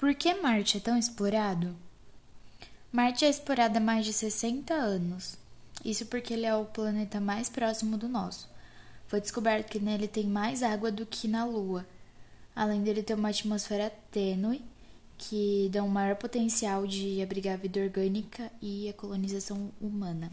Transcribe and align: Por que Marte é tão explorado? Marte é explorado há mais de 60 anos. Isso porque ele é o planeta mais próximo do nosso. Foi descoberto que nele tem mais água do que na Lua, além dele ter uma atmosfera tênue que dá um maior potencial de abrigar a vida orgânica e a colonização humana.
Por 0.00 0.14
que 0.14 0.32
Marte 0.32 0.78
é 0.78 0.80
tão 0.80 0.96
explorado? 0.96 1.76
Marte 2.90 3.26
é 3.26 3.28
explorado 3.28 3.76
há 3.76 3.80
mais 3.82 4.06
de 4.06 4.14
60 4.14 4.72
anos. 4.72 5.36
Isso 5.84 6.06
porque 6.06 6.32
ele 6.32 6.46
é 6.46 6.56
o 6.56 6.64
planeta 6.64 7.20
mais 7.20 7.50
próximo 7.50 7.98
do 7.98 8.08
nosso. 8.08 8.48
Foi 9.08 9.20
descoberto 9.20 9.68
que 9.68 9.78
nele 9.78 10.08
tem 10.08 10.24
mais 10.24 10.62
água 10.62 10.90
do 10.90 11.04
que 11.04 11.28
na 11.28 11.44
Lua, 11.44 11.84
além 12.56 12.82
dele 12.82 13.02
ter 13.02 13.12
uma 13.12 13.28
atmosfera 13.28 13.92
tênue 14.10 14.62
que 15.18 15.68
dá 15.70 15.82
um 15.82 15.88
maior 15.88 16.16
potencial 16.16 16.86
de 16.86 17.20
abrigar 17.20 17.52
a 17.52 17.58
vida 17.58 17.78
orgânica 17.78 18.50
e 18.62 18.88
a 18.88 18.94
colonização 18.94 19.70
humana. 19.78 20.32